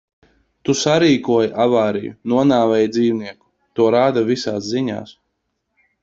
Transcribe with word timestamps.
Tu 0.67 0.73
sarīkoji 0.77 1.49
avāriju, 1.65 2.15
nonāvēji 2.33 2.89
dzīvnieku. 2.95 3.45
To 3.81 3.91
rāda 3.97 4.23
visās 4.31 4.65
ziņās. 4.71 5.13